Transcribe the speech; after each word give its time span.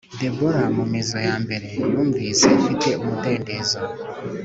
Deborah 0.19 0.67
mu 0.77 0.83
mizo 0.91 1.17
ya 1.27 1.35
mbere 1.43 1.67
numvise 1.91 2.45
mfite 2.59 2.89
umudendezo 3.01 3.79